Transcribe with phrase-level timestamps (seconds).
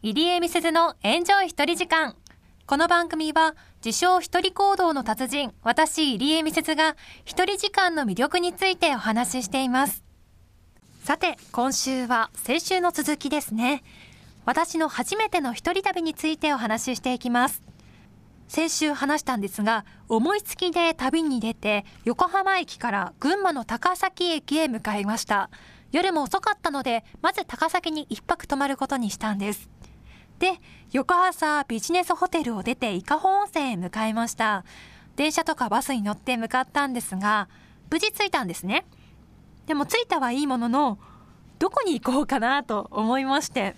[0.00, 2.14] 入江美鈴のエンジョイ一人時間。
[2.66, 10.04] この番組は、自称一人行動の達人、私入江美鈴が一人時間の魅力についてお話ししています。
[11.02, 13.82] さて、今週は先週の続きですね。
[14.44, 17.64] 私の初めての一人旅についてお話ししていきます。
[18.46, 25.50] 先週話したんですが、思いつきで旅に出て、横浜駅から群馬の高崎駅へ向かいました。
[25.90, 29.68] 夜も遅かったので、まず高崎に一泊泊まることにしたんです。
[30.38, 30.60] で、
[30.92, 34.64] 翌朝ビジネスホテルを出て伊香保温泉へ向かいました。
[35.16, 37.48] 電車とかバスに乗って向かったんですが、
[37.90, 38.86] 無事着いたんですね。
[39.66, 40.98] でも着いたはいいものの、
[41.58, 43.74] どこに行こうかなと思いまして、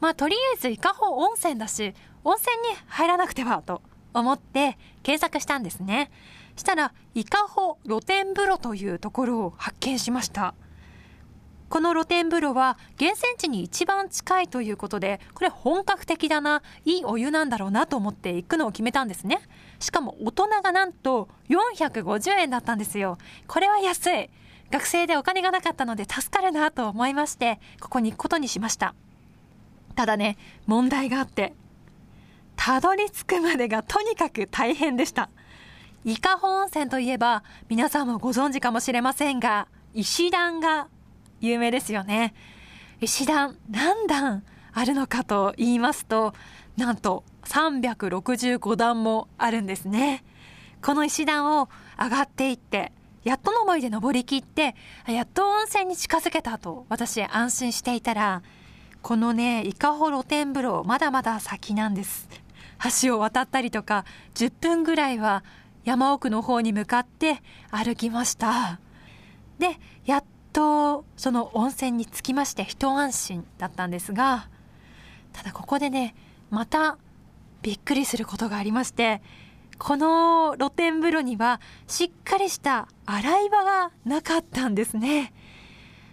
[0.00, 3.80] まあとりあえず伊香保温泉だし、温泉に入らなくてはと
[4.12, 6.10] 思って検索したんですね。
[6.56, 10.54] したら、伊香保露天風呂というところを発見しました。
[11.68, 19.40] この露天風呂は源泉地に一番近いということで、これ本格的だな、いいお湯なんだろうなと思って行くのを決めたんですね。
[19.78, 23.18] しかも大人がなんと450円だったんですよ。
[23.46, 24.30] これは安い。
[24.70, 28.94] 学生でお金がなかったので助かるなと思いまして、ここに行くことにしました。
[29.94, 31.54] ただね、問題があって、
[32.56, 35.30] たどり着くまでがとにかく大変でした。
[36.04, 40.88] 伊香保温泉といえば、皆さんもご存知かもしれませんが、石段が
[41.40, 42.34] 有名ですよね。
[43.00, 46.34] 石段何段あるのかと言いますと、
[46.76, 50.24] なんと365段もあるんですね。
[50.82, 52.92] この石段を上がっていって、
[53.24, 54.74] やっとの思いで登りきって、
[55.06, 58.42] やっと温泉に近づけたと私安心していたら、
[59.02, 62.28] このね、伊香保露天風呂、まだまだ先なんです。
[63.02, 65.44] 橋を渡ったりとか、10分ぐらいは
[65.84, 68.78] 山奥の方に向かって歩きました。
[69.58, 70.24] で、やっ
[70.58, 74.48] とその温泉に着きまして一安心だったんですが、
[75.32, 76.16] ただここでね、
[76.50, 76.98] また
[77.62, 79.22] びっくりすることがありまして、
[79.78, 85.32] この露天風呂にはしっかりした洗い場がなかったんですね。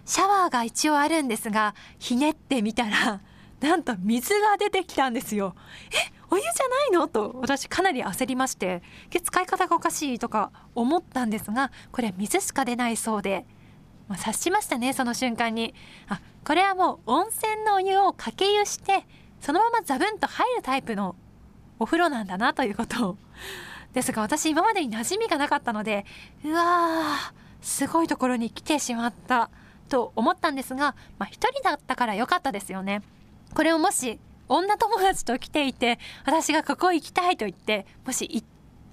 [0.04, 3.20] シャワーが一応あるんですが、ひねってみたら、
[3.60, 5.56] なんと水が出てきたんですよ。
[5.90, 7.08] え、お湯じゃないの？
[7.08, 13.44] と私かなり焦りまして、使い方がおかしいとか思ったんですが、これ水しか出ないそうで、
[14.08, 15.74] まあ、察しましたね、その瞬間に。
[16.08, 19.04] あ、これはもう温泉のお湯をかけ湯して、
[19.40, 21.16] そのままザブンと入るタイプの
[21.78, 23.16] お風呂なんだなということを。
[23.92, 26.04] ですが私今までに馴染みがなかったので、
[26.44, 29.50] うわー、すごいところに来てしまった。
[29.88, 33.02] と思ったんですが、まあ一人だったから良かったですよね。
[33.54, 34.18] これをもし
[34.48, 38.46] 女友達と来ていて、私がここ行きたいと言って、もし行っ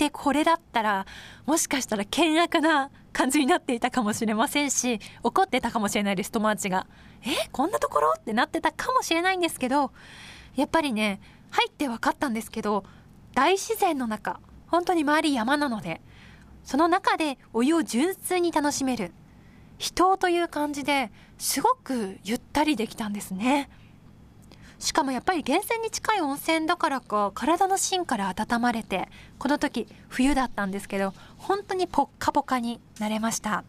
[0.03, 1.05] てこれだったら、
[1.45, 6.87] もしかしたら険悪な感じになっていたかもしれませんし、怒ってたかもしれないです、友達が。
[7.21, 9.91] えこんなところってなってたかもしれないんですけど、
[10.55, 11.21] やっぱりね、
[11.51, 12.83] 入って分かったんですけど、
[13.33, 16.01] 大自然の中、本当に周り山なので、
[16.63, 19.13] その中でお湯を純粋に楽しめる。
[19.77, 23.69] 人という感じですごくゆったりできたんですね。
[24.79, 29.07] しかもやっぱり源泉に近い温泉だからか体の芯から温まれて
[29.39, 33.63] この時冬だったんですけど本当にポッカポカになれました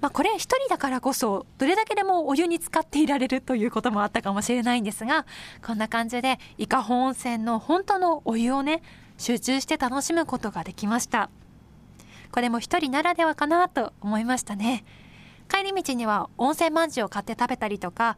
[0.00, 5.26] まあこれ一人だからこそどれだけでもお湯に浸かっていられるということもあったかもしれないんですが
[5.64, 8.82] こんな感じで伊香保温泉の本当のお湯をね
[9.18, 11.30] 集中して楽しむことができました
[12.32, 14.84] これも一人ならではかなと思いましたね。
[15.48, 18.16] 帰り道には温泉まんじゅうを買って食べたりとか、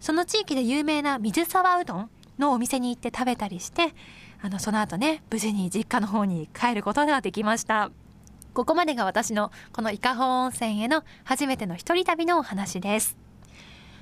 [0.00, 3.94] その地域で有名な水沢うどんのお店に行って食べたりして、
[4.42, 7.90] あの、その後ね、無事に実家の方に帰ることができました。
[8.54, 13.16] ここまでが私のこの伊香保温泉への初めての一人旅のお話です。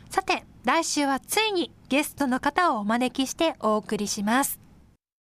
[0.08, 4.67] さて、来週はついにゲストの方をお招きしてお送りします。